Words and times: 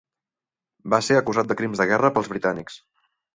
Va 0.93 0.99
ser 1.07 1.17
acusat 1.19 1.51
de 1.51 1.59
crims 1.59 1.83
de 1.83 1.87
guerra 1.93 2.11
pels 2.17 2.31
britànics. 2.33 2.81